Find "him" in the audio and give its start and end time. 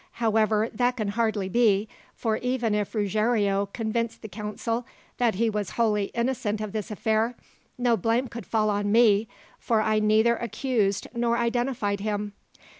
11.99-12.33